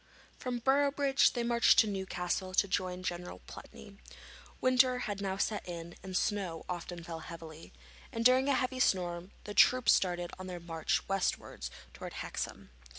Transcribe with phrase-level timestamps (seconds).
[0.39, 3.97] From Boroughbridge they marched to Newcastle to join General Pulteney.
[4.59, 7.71] Winter had now set in, and snow often fell heavily,
[8.11, 12.71] and during a heavy storm the troops started on their march westwards to Hexham.